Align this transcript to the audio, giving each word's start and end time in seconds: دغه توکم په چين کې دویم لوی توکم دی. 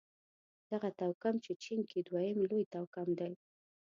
دغه 0.71 0.89
توکم 0.99 1.35
په 1.45 1.51
چين 1.63 1.79
کې 1.89 1.99
دویم 2.07 2.37
لوی 2.49 2.63
توکم 2.73 3.09
دی. 3.19 3.33